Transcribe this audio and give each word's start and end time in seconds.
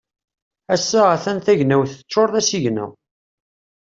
Ass-a 0.73 1.01
a-t-an 1.13 1.39
tagnawt 1.45 1.91
teččur 1.97 2.29
d 2.33 2.35
asigna. 2.39 2.85